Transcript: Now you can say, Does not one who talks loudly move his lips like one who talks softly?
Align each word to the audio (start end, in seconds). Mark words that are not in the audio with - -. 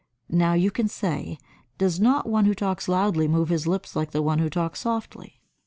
Now 0.31 0.53
you 0.53 0.71
can 0.71 0.87
say, 0.87 1.37
Does 1.77 1.99
not 1.99 2.27
one 2.27 2.45
who 2.45 2.55
talks 2.55 2.87
loudly 2.87 3.27
move 3.27 3.49
his 3.49 3.67
lips 3.67 3.95
like 3.95 4.15
one 4.15 4.39
who 4.39 4.49
talks 4.49 4.79
softly? 4.79 5.39